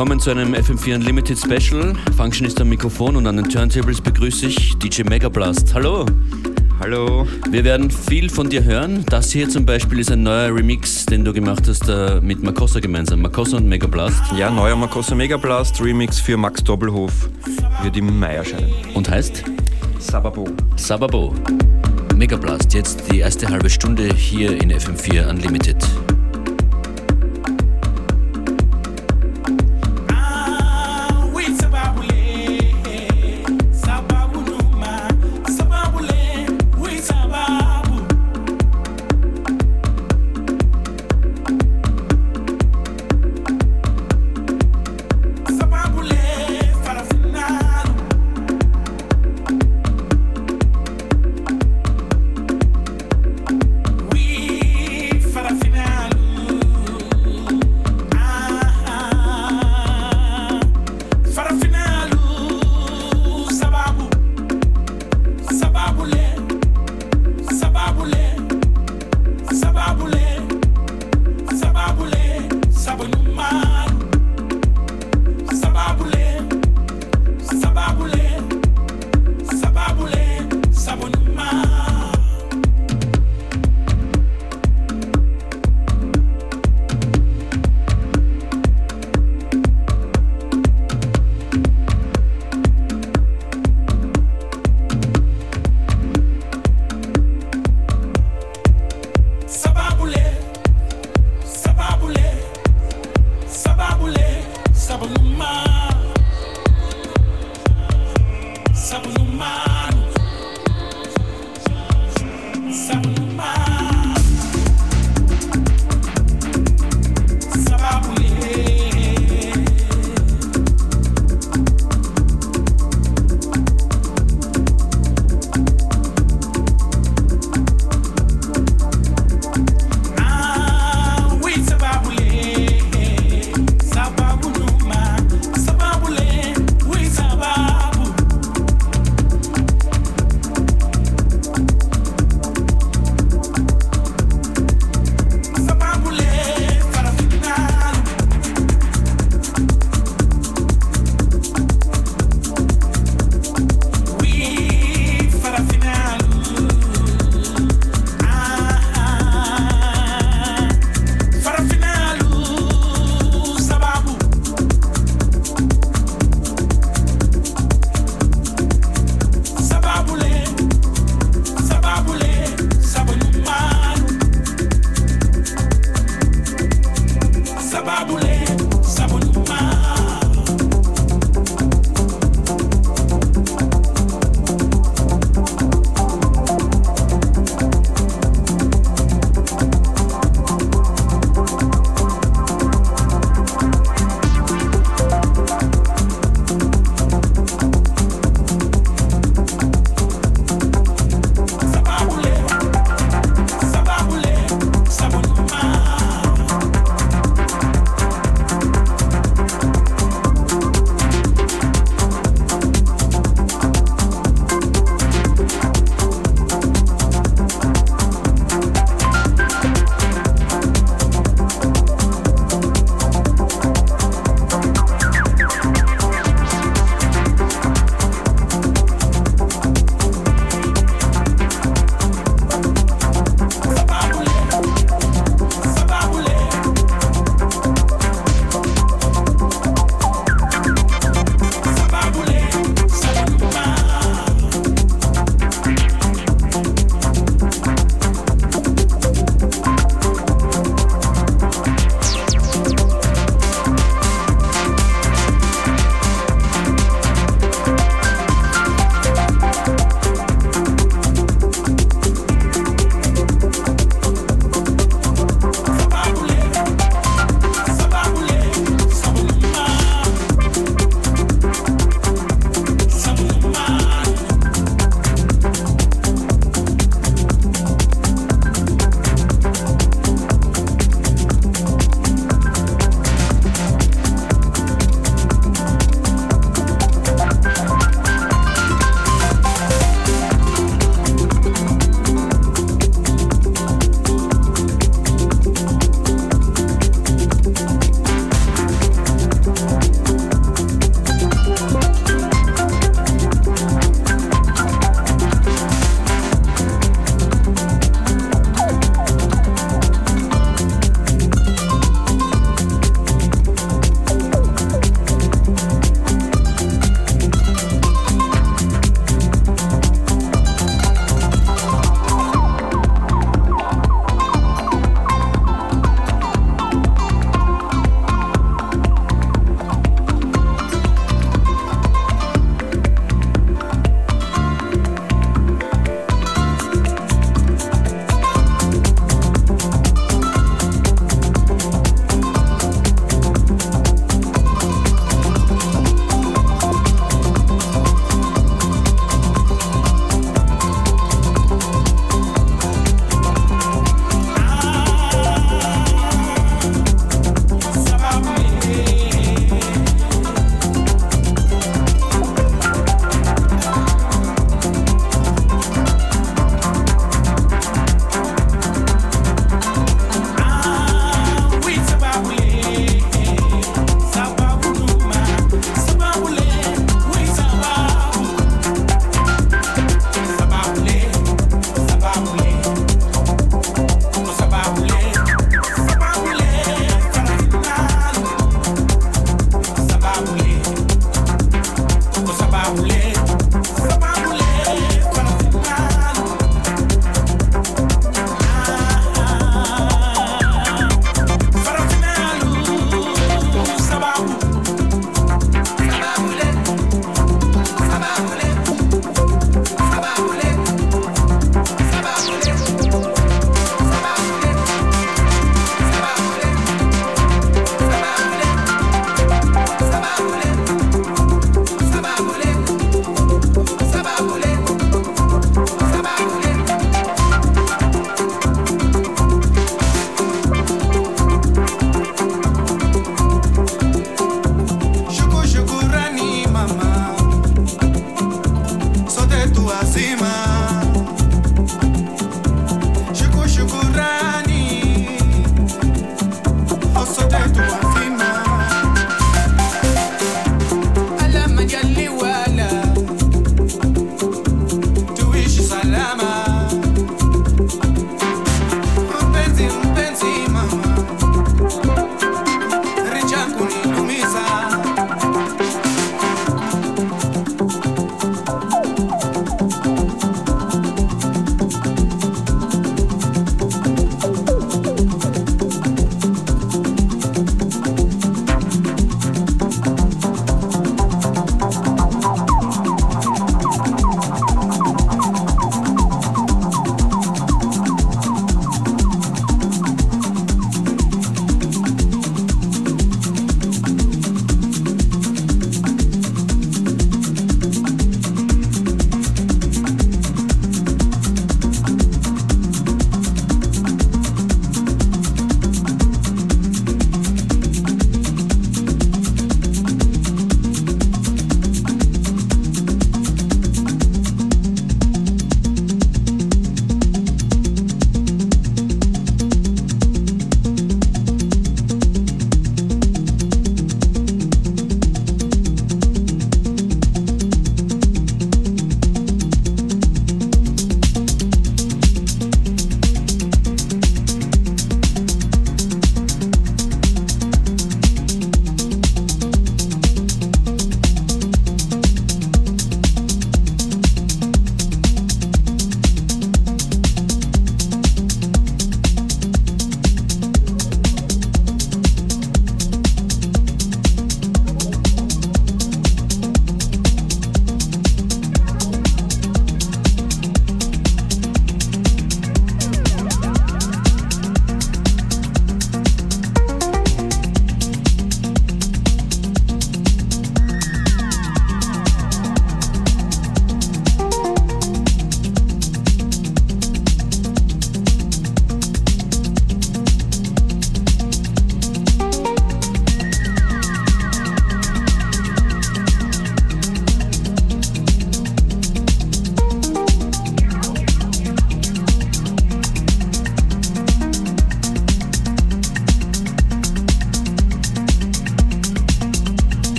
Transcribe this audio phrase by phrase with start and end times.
[0.00, 1.92] willkommen zu einem FM4 Unlimited Special.
[2.16, 5.74] Functionist am Mikrofon und an den Turntables begrüße ich DJ Megablast.
[5.74, 6.06] Hallo!
[6.78, 7.28] Hallo!
[7.50, 9.04] Wir werden viel von dir hören.
[9.10, 12.80] Das hier zum Beispiel ist ein neuer Remix, den du gemacht hast äh, mit Makossa
[12.80, 13.20] gemeinsam.
[13.20, 14.22] Makossa und Megablast.
[14.38, 17.28] Ja, neuer Makossa Megablast Remix für Max Doppelhof
[17.82, 18.72] wird im Mai erscheinen.
[18.94, 19.44] Und heißt?
[19.98, 20.48] Sababo.
[20.76, 21.34] Sababo.
[22.16, 25.76] Megablast, jetzt die erste halbe Stunde hier in FM4 Unlimited.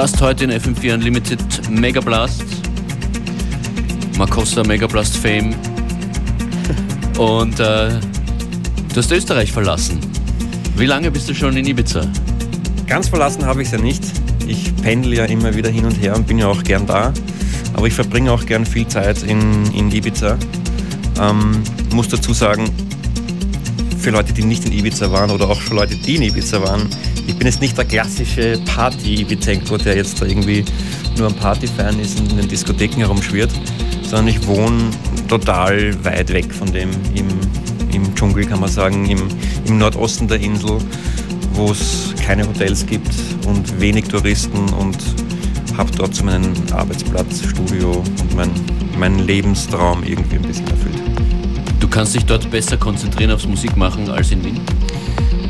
[0.00, 2.42] Gast heute in FM4 Unlimited Mega Blast.
[4.16, 5.54] Marcossa Mega Blast Fame.
[7.18, 10.00] Und äh, du hast Österreich verlassen.
[10.74, 12.06] Wie lange bist du schon in Ibiza?
[12.86, 14.02] Ganz verlassen habe ich es ja nicht.
[14.46, 17.12] Ich pendle ja immer wieder hin und her und bin ja auch gern da.
[17.74, 20.38] Aber ich verbringe auch gern viel Zeit in, in Ibiza.
[21.20, 22.70] Ähm, muss dazu sagen,
[23.98, 26.88] für Leute, die nicht in Ibiza waren oder auch für Leute, die in Ibiza waren,
[27.30, 30.64] ich bin jetzt nicht der klassische Party-Ibizenko, der jetzt da irgendwie
[31.16, 33.52] nur ein Party-Fan ist und in den Diskotheken herumschwirrt,
[34.02, 34.90] sondern ich wohne
[35.28, 37.28] total weit weg von dem im,
[37.94, 39.22] im Dschungel, kann man sagen, im,
[39.64, 40.78] im Nordosten der Insel,
[41.52, 43.14] wo es keine Hotels gibt
[43.46, 44.98] und wenig Touristen und
[45.76, 48.50] habe dort so meinen Arbeitsplatz, Studio und mein,
[48.98, 51.00] meinen Lebenstraum irgendwie ein bisschen erfüllt.
[51.78, 54.60] Du kannst dich dort besser konzentrieren aufs Musikmachen als in Wien?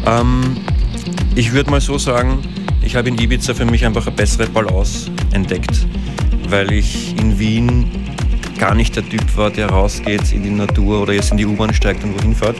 [0.07, 0.57] Ähm,
[1.35, 2.43] ich würde mal so sagen,
[2.83, 5.87] ich habe in Ibiza für mich einfach eine bessere Balance entdeckt,
[6.49, 7.91] weil ich in Wien
[8.59, 11.73] gar nicht der Typ war, der rausgeht in die Natur oder jetzt in die U-Bahn
[11.73, 12.57] steigt und wohin fährt.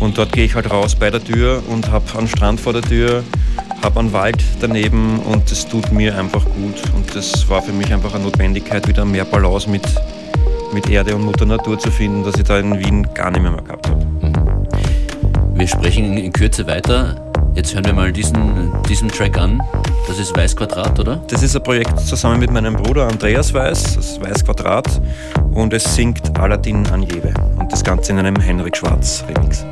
[0.00, 2.82] Und dort gehe ich halt raus bei der Tür und habe einen Strand vor der
[2.82, 3.22] Tür,
[3.82, 6.82] habe einen Wald daneben und das tut mir einfach gut.
[6.94, 9.82] Und das war für mich einfach eine Notwendigkeit, wieder mehr Balance mit,
[10.74, 13.52] mit Erde und Mutter Natur zu finden, dass ich da in Wien gar nicht mehr,
[13.52, 14.04] mehr gehabt habe.
[15.54, 17.33] Wir sprechen in Kürze weiter.
[17.54, 19.62] Jetzt hören wir mal diesen, diesen Track an.
[20.08, 21.22] Das ist Weiß Quadrat, oder?
[21.28, 25.00] Das ist ein Projekt zusammen mit meinem Bruder Andreas Weiß, das ist Weiß Quadrat.
[25.52, 27.32] Und es singt Aladdin Anjebe.
[27.56, 29.64] Und das Ganze in einem Henrik Schwarz Remix.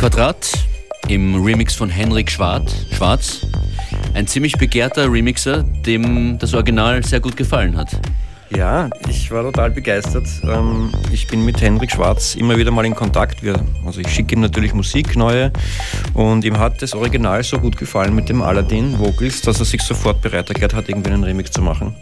[0.00, 0.50] Quadrat
[1.08, 3.46] im Remix von Henrik Schwarz.
[4.14, 8.00] Ein ziemlich begehrter Remixer, dem das Original sehr gut gefallen hat.
[8.48, 10.26] Ja, ich war total begeistert.
[10.42, 13.42] Ähm, ich bin mit Henrik Schwarz immer wieder mal in Kontakt.
[13.84, 15.52] Also ich schicke ihm natürlich Musik, neue.
[16.14, 19.82] Und ihm hat das Original so gut gefallen mit dem Aladdin Vocals, dass er sich
[19.82, 21.94] sofort bereit erklärt hat, irgendwie einen Remix zu machen.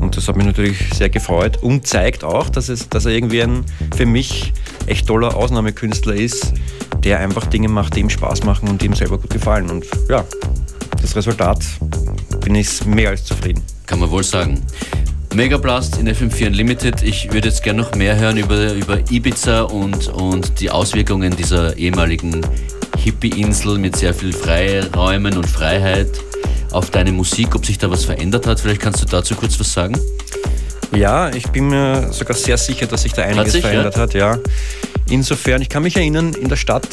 [0.00, 3.42] Und das hat mich natürlich sehr gefreut und zeigt auch, dass, es, dass er irgendwie
[3.42, 3.62] ein
[3.94, 4.54] für mich
[4.86, 6.54] echt toller Ausnahmekünstler ist,
[7.06, 9.70] der einfach Dinge macht, die ihm Spaß machen und die ihm selber gut gefallen.
[9.70, 10.24] Und ja,
[11.00, 11.64] das Resultat
[12.40, 13.62] bin ich mehr als zufrieden.
[13.86, 14.60] Kann man wohl sagen.
[15.32, 17.02] Megablast in FM4 Unlimited.
[17.02, 21.76] Ich würde jetzt gerne noch mehr hören über, über Ibiza und, und die Auswirkungen dieser
[21.76, 22.44] ehemaligen
[22.98, 26.10] Hippie-Insel mit sehr viel Freiräumen und Freiheit
[26.72, 28.58] auf deine Musik, ob sich da was verändert hat.
[28.58, 29.96] Vielleicht kannst du dazu kurz was sagen?
[30.96, 34.00] Ja, ich bin mir sogar sehr sicher, dass sich da einiges sich, verändert ja?
[34.00, 34.38] hat, ja.
[35.10, 36.88] Insofern, ich kann mich erinnern, in der Stadt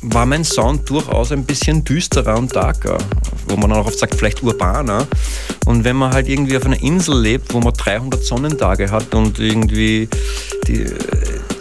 [0.00, 2.96] war mein Sound durchaus ein bisschen düsterer und darker,
[3.48, 5.06] wo man auch oft sagt, vielleicht urbaner.
[5.66, 9.38] Und wenn man halt irgendwie auf einer Insel lebt, wo man 300 Sonnentage hat und
[9.38, 10.08] irgendwie
[10.66, 10.86] die,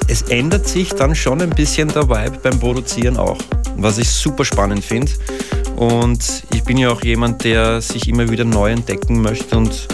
[0.08, 3.38] es ändert sich dann schon ein bisschen der Vibe beim Produzieren auch,
[3.76, 5.12] was ich super spannend finde.
[5.76, 9.88] Und ich bin ja auch jemand, der sich immer wieder neu entdecken möchte und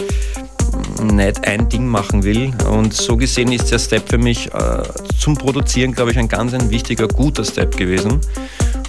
[1.02, 2.52] nicht ein Ding machen will.
[2.70, 4.82] Und so gesehen ist der Step für mich äh,
[5.18, 8.20] zum Produzieren, glaube ich, ein ganz ein wichtiger, guter Step gewesen.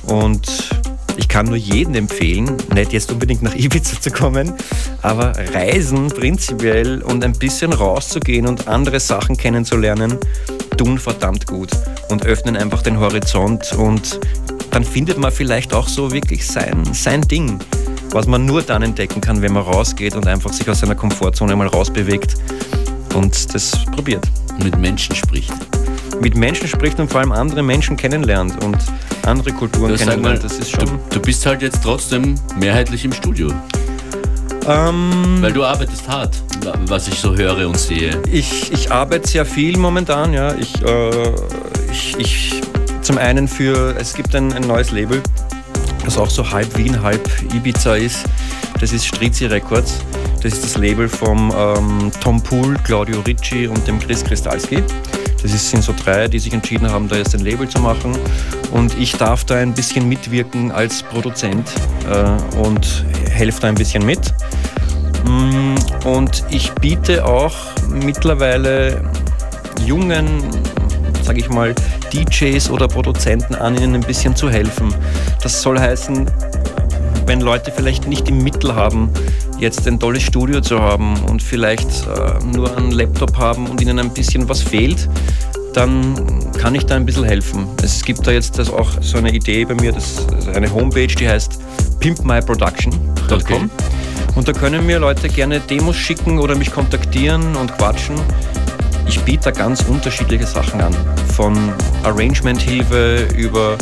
[0.07, 0.69] Und
[1.17, 4.53] ich kann nur jedem empfehlen, nicht jetzt unbedingt nach Ibiza zu kommen,
[5.01, 10.17] aber Reisen prinzipiell und ein bisschen rauszugehen und andere Sachen kennenzulernen,
[10.77, 11.71] tun verdammt gut
[12.09, 14.19] und öffnen einfach den Horizont und
[14.71, 17.59] dann findet man vielleicht auch so wirklich sein, sein Ding
[18.11, 21.55] was man nur dann entdecken kann, wenn man rausgeht und einfach sich aus seiner Komfortzone
[21.55, 22.35] mal rausbewegt
[23.15, 24.27] und das probiert.
[24.63, 25.53] Mit Menschen spricht.
[26.19, 28.77] Mit Menschen spricht und vor allem andere Menschen kennenlernt und
[29.25, 30.43] andere Kulturen das kennenlernt.
[30.43, 33.51] das ist schon du, du, bist halt jetzt trotzdem mehrheitlich im Studio.
[34.67, 36.35] Ähm, Weil du arbeitest hart,
[36.87, 38.21] was ich so höre und sehe.
[38.31, 40.53] Ich, ich arbeite sehr viel momentan, ja.
[40.55, 41.31] Ich, äh,
[41.91, 42.61] ich, ich
[43.01, 45.21] zum einen für, es gibt ein, ein neues Label,
[46.05, 48.25] das auch so halb Wien, halb Ibiza ist.
[48.79, 49.99] Das ist Strizi Records.
[50.41, 54.81] Das ist das Label vom ähm, Tom Pool, Claudio Ricci und dem Chris Kristalski.
[55.41, 58.17] Das sind so drei, die sich entschieden haben, da jetzt ein Label zu machen.
[58.71, 61.69] Und ich darf da ein bisschen mitwirken als Produzent
[62.09, 64.33] äh, und helfe da ein bisschen mit.
[65.25, 67.55] Mm, und ich biete auch
[67.89, 69.01] mittlerweile
[69.85, 70.43] jungen
[71.29, 71.75] sage ich mal,
[72.13, 74.93] DJs oder Produzenten an, ihnen ein bisschen zu helfen.
[75.41, 76.29] Das soll heißen,
[77.25, 79.09] wenn Leute vielleicht nicht die Mittel haben,
[79.59, 83.99] jetzt ein tolles Studio zu haben und vielleicht äh, nur einen Laptop haben und ihnen
[83.99, 85.07] ein bisschen was fehlt,
[85.73, 87.67] dann kann ich da ein bisschen helfen.
[87.83, 91.07] Es gibt da jetzt das auch so eine Idee bei mir, das ist eine Homepage,
[91.07, 91.59] die heißt
[91.99, 93.31] pimpmyproduction.com.
[93.31, 93.69] Okay.
[94.35, 98.15] Und da können mir Leute gerne Demos schicken oder mich kontaktieren und quatschen.
[99.07, 100.95] Ich biete da ganz unterschiedliche Sachen an.
[101.39, 101.56] Von
[102.04, 103.78] Arrangement-Hilfe über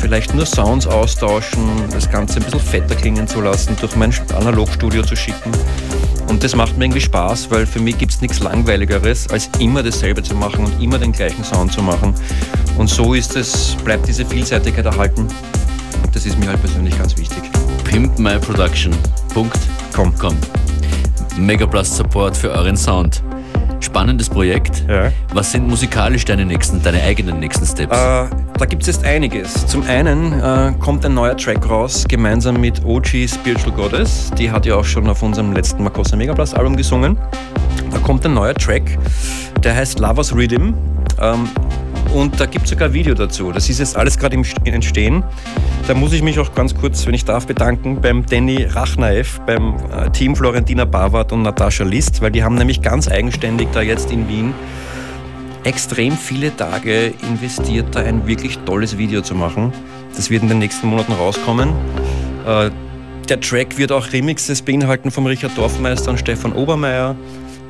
[0.00, 5.02] vielleicht nur Sounds austauschen, das Ganze ein bisschen fetter klingen zu lassen, durch mein Analogstudio
[5.02, 5.52] zu schicken.
[6.28, 9.82] Und das macht mir irgendwie Spaß, weil für mich gibt es nichts Langweiligeres, als immer
[9.82, 12.14] dasselbe zu machen und immer den gleichen Sound zu machen.
[12.78, 15.28] Und so ist es, bleibt diese Vielseitigkeit erhalten.
[16.14, 17.42] Das ist mir halt persönlich ganz wichtig.
[17.84, 20.36] Pimpmyproduction.com
[21.36, 23.22] Megablast Support für euren Sound.
[23.82, 24.84] Spannendes Projekt.
[24.88, 25.10] Ja.
[25.34, 27.94] Was sind musikalisch deine nächsten, deine eigenen nächsten Steps?
[27.94, 28.26] Äh,
[28.58, 29.66] da gibt es jetzt einiges.
[29.66, 34.30] Zum einen äh, kommt ein neuer Track raus, gemeinsam mit OG Spiritual Goddess.
[34.38, 37.18] Die hat ja auch schon auf unserem letzten Makossa Megablast Album gesungen.
[37.90, 38.98] Da kommt ein neuer Track,
[39.62, 40.74] der heißt Lovers Rhythm.
[41.20, 41.48] Ähm,
[42.14, 43.52] und da gibt es sogar ein Video dazu.
[43.52, 45.24] Das ist jetzt alles gerade im Entstehen.
[45.86, 49.76] Da muss ich mich auch ganz kurz, wenn ich darf, bedanken beim Danny Rachnaev, beim
[49.90, 54.10] äh, Team Florentina Bavard und Natascha List, weil die haben nämlich ganz eigenständig da jetzt
[54.10, 54.54] in Wien
[55.64, 59.72] extrem viele Tage investiert, da ein wirklich tolles Video zu machen.
[60.14, 61.70] Das wird in den nächsten Monaten rauskommen.
[62.46, 62.70] Äh,
[63.28, 67.16] der Track wird auch Remixes beinhalten vom Richard Dorfmeister und Stefan Obermeier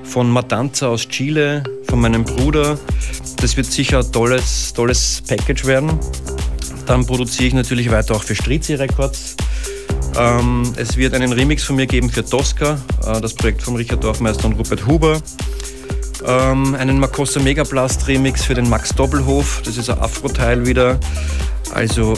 [0.02, 1.62] von Matanza aus Chile,
[1.92, 2.78] von meinem Bruder.
[3.42, 5.90] Das wird sicher ein tolles, tolles Package werden.
[6.86, 9.36] Dann produziere ich natürlich weiter auch für Strizi Records.
[10.16, 14.02] Ähm, es wird einen Remix von mir geben für Tosca, äh, das Projekt von Richard
[14.02, 15.20] Dorfmeister und Rupert Huber.
[16.26, 20.98] Ähm, einen Makossa Megablast Remix für den Max Doppelhof, das ist ein Afro-Teil wieder.
[21.74, 22.14] Also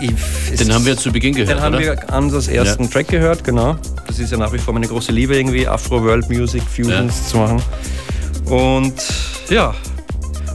[0.00, 1.50] ich, den haben wir zu Beginn gehört.
[1.50, 1.82] Den haben oder?
[1.82, 2.90] wir an das ersten ja.
[2.90, 3.76] Track gehört, genau.
[4.06, 7.26] Das ist ja nach wie vor meine große Liebe, irgendwie Afro-World-Music, Fusions ja.
[7.26, 7.62] zu machen.
[8.50, 8.94] Und
[9.48, 9.74] ja,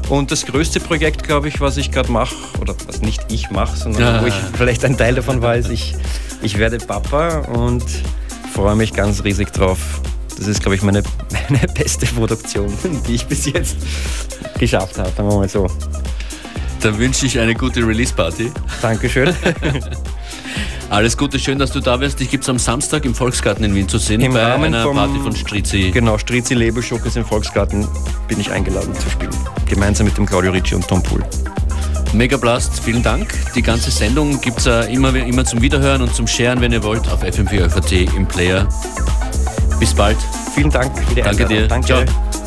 [0.10, 3.76] und das größte Projekt, glaube ich, was ich gerade mache, oder was nicht ich mache,
[3.78, 4.22] sondern ja.
[4.22, 5.96] wo ich vielleicht ein Teil davon weiß, ich,
[6.42, 7.84] ich werde Papa und
[8.54, 9.80] freue mich ganz riesig drauf.
[10.38, 11.04] Das ist, glaube ich, meine,
[11.50, 12.72] meine beste Produktion,
[13.08, 13.78] die ich bis jetzt
[14.60, 15.68] geschafft habe, sagen wir mal so.
[16.82, 18.52] Dann wünsche ich eine gute Release-Party.
[18.82, 19.34] Dankeschön.
[20.90, 22.22] Alles Gute, schön, dass du da bist.
[22.22, 24.84] Ich gibt es am Samstag im Volksgarten in Wien zu sehen Im bei Rahmen einer
[24.84, 25.92] vom, Party von Strizi.
[25.92, 27.88] Genau, Strizi Labelshock ist im Volksgarten,
[28.28, 29.36] bin ich eingeladen zu spielen.
[29.68, 31.24] Gemeinsam mit dem Claudio Ricci und Tom Pool.
[32.14, 33.34] Megablast, vielen Dank.
[33.56, 36.84] Die ganze Sendung gibt es äh, immer, immer zum Wiederhören und zum Sharen, wenn ihr
[36.84, 38.68] wollt, auf FM4 im Player.
[39.80, 40.18] Bis bald.
[40.54, 41.68] Vielen Dank Danke dir.
[41.68, 41.88] Danke.
[41.88, 42.45] Ciao.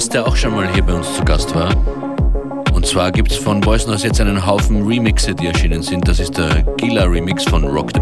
[0.00, 1.68] Noise, der auch schon mal hier bei uns zu Gast war.
[2.72, 6.08] Und zwar gibt es von Boys Noise jetzt einen Haufen Remixe, die erschienen sind.
[6.08, 7.99] Das ist der Gila Remix von Rock the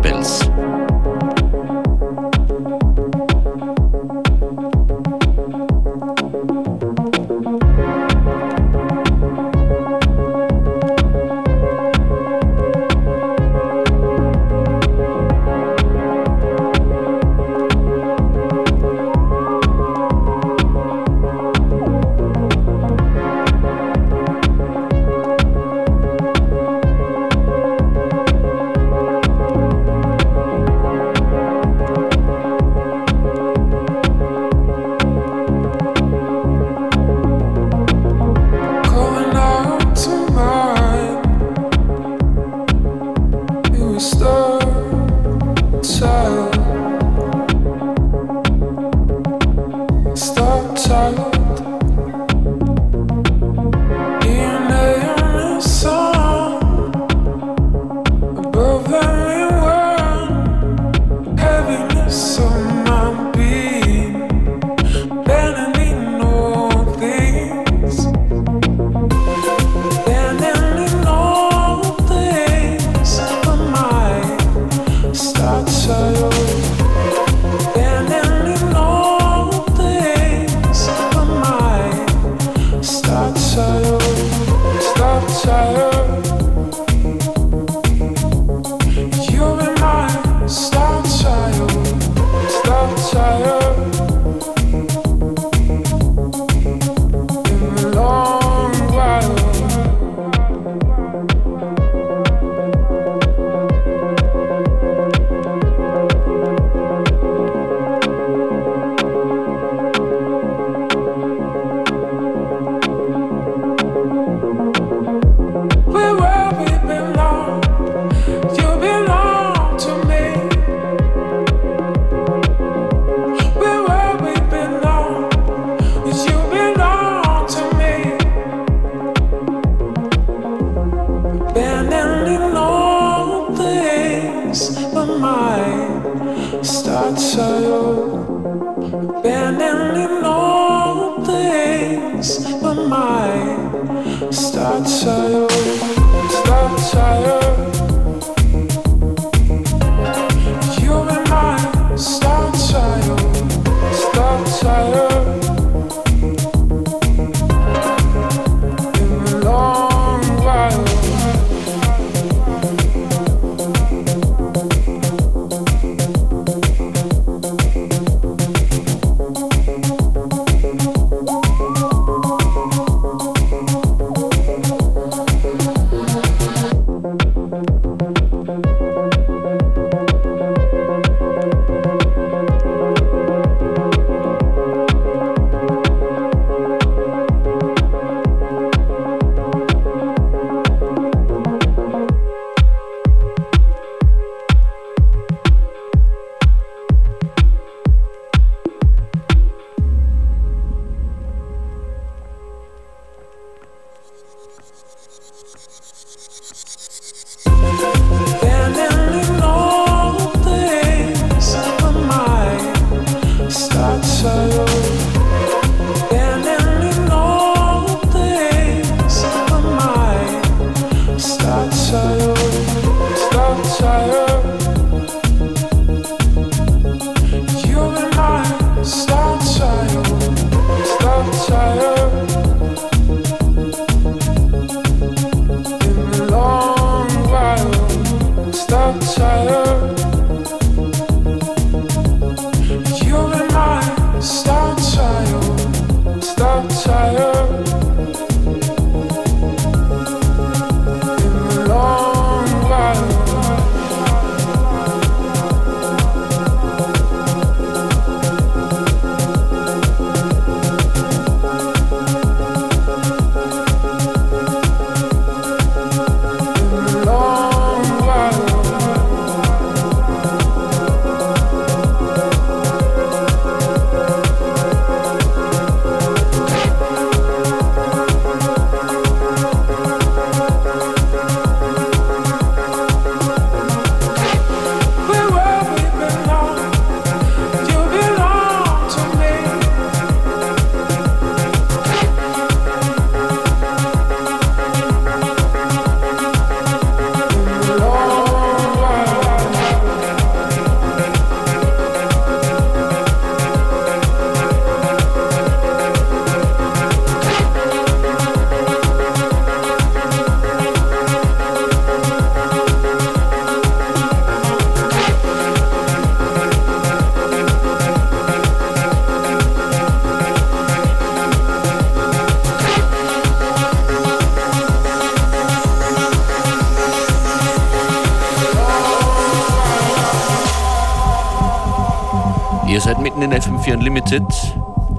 [333.01, 334.23] mitten in FM4 Unlimited.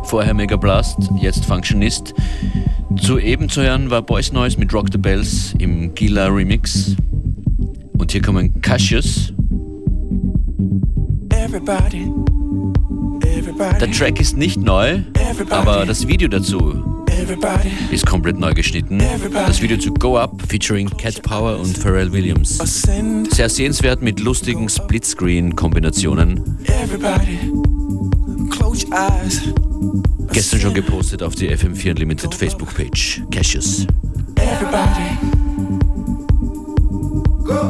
[0.04, 2.14] Vorher Mega Blast, jetzt Functionist.
[3.02, 6.98] Zu eben zu hören war Boys Noise mit Rock the Bells im Gila Remix.
[7.98, 9.32] Und hier kommen Cassius.
[11.30, 12.12] Everybody,
[13.22, 15.00] everybody, Der Track ist nicht neu,
[15.50, 16.84] aber das Video dazu
[17.92, 19.02] ist komplett neu geschnitten.
[19.34, 22.58] Das Video zu Go Up featuring Cat Power und Pharrell Williams.
[23.32, 26.58] Sehr sehenswert mit lustigen Splitscreen-Kombinationen.
[30.32, 33.24] Gestern schon gepostet auf die FM4 Unlimited Facebook-Page.
[33.32, 33.86] Cassius.
[34.36, 35.18] Everybody.
[37.44, 37.70] Go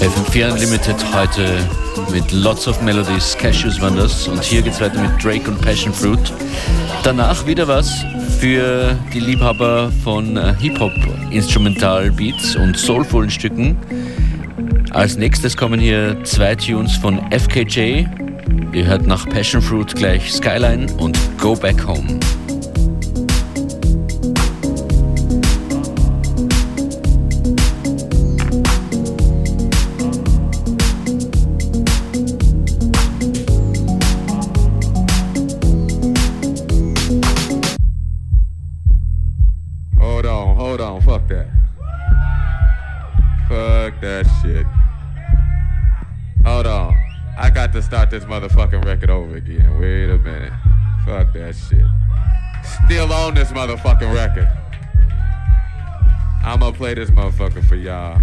[0.00, 1.58] FM4 Unlimited heute
[2.10, 4.26] mit Lots of Melodies, Cashews waren das.
[4.28, 6.32] Und hier geht's weiter mit Drake und Passion Fruit.
[7.02, 7.92] Danach wieder was
[8.38, 10.92] für die Liebhaber von äh, Hip-Hop,
[11.30, 13.76] Instrumental-Beats und soulvollen Stücken.
[14.90, 18.06] Als nächstes kommen hier zwei Tunes von FKJ.
[18.72, 22.18] Ihr hört nach Passion Fruit gleich Skyline und Go Back Home.
[53.60, 54.48] Motherfucking record.
[56.42, 58.18] I'ma play this motherfucker for y'all.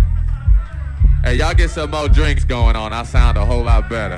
[1.23, 2.91] Hey, y'all get some more drinks going on.
[2.91, 4.17] I sound a whole lot better.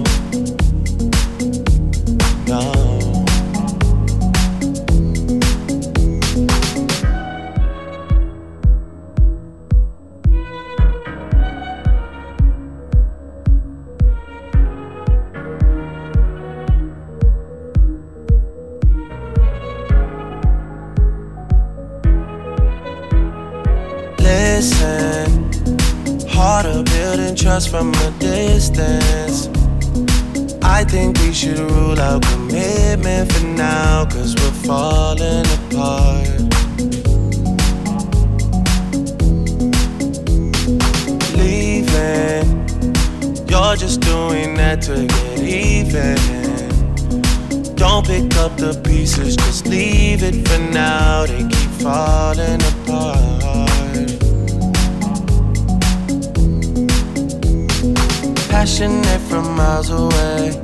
[58.81, 60.59] Passionate from miles away.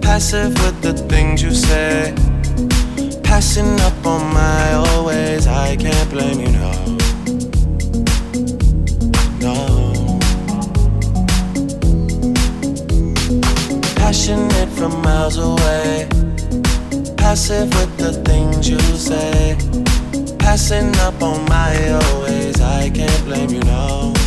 [0.00, 2.14] Passive with the things you say.
[3.22, 6.72] Passing up on my always, I can't blame you, no.
[9.44, 10.18] No.
[13.96, 16.08] Passionate from miles away.
[17.18, 19.58] Passive with the things you say.
[20.38, 24.21] Passing up on my always, I can't blame you, no.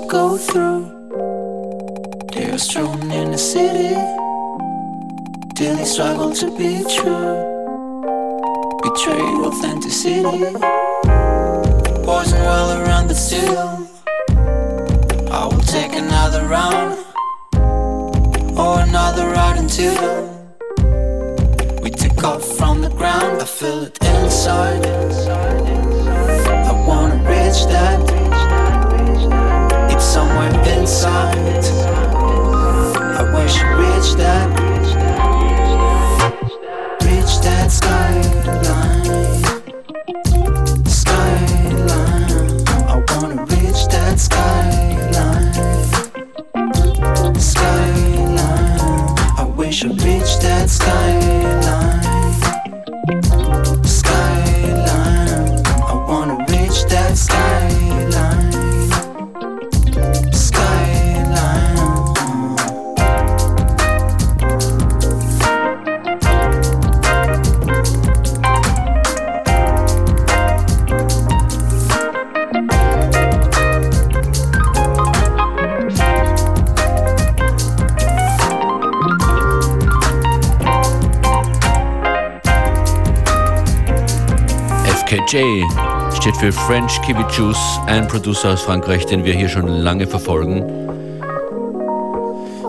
[0.00, 0.84] to go through.
[2.32, 3.94] They're strong in the city,
[5.54, 7.36] daily struggle to be true.
[8.82, 10.52] Betrayed authenticity,
[12.04, 13.88] poison well around, but still,
[15.30, 17.05] I will take another round.
[34.06, 34.48] reach that,
[37.02, 38.14] reach that skyline,
[40.86, 42.30] skyline.
[42.86, 45.52] I wanna reach that skyline,
[47.40, 48.78] skyline.
[49.38, 51.45] I wish I reached that skyline.
[86.26, 90.64] Steht für French Kiwi Juice, ein Producer aus Frankreich, den wir hier schon lange verfolgen.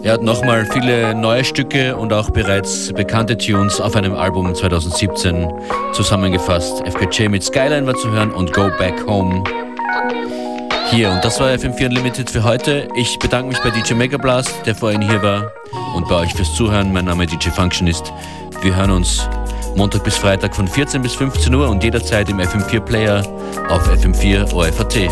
[0.04, 5.52] Er hat nochmal viele neue Stücke und auch bereits bekannte Tunes auf einem Album 2017
[5.92, 6.84] zusammengefasst.
[6.88, 9.44] FKJ mit Skyline war zu hören und Go Back Home.
[10.92, 12.88] Hier, und das war FM4 Unlimited für heute.
[12.96, 15.52] Ich bedanke mich bei DJ Megablast, der vorhin hier war,
[15.96, 16.94] und bei euch fürs Zuhören.
[16.94, 18.14] Mein Name DJ Functionist.
[18.62, 19.28] Wir hören uns
[19.78, 23.22] Montag bis Freitag von 14 bis 15 Uhr und jederzeit im FM4 Player
[23.70, 25.08] auf FM4 OFAT.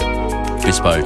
[0.66, 1.06] Bis bald.